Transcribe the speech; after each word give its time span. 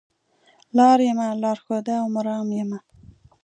لار 0.77 0.99
یمه 1.09 1.27
لار 1.43 1.57
ښوده 1.63 1.95
او 2.01 2.07
مرام 2.15 2.47
یمه 2.59 2.79